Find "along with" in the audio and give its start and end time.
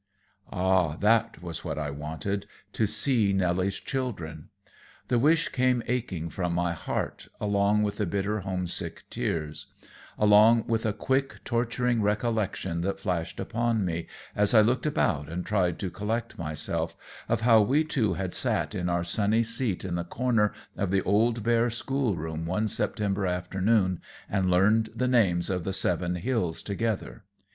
7.39-7.97, 10.17-10.87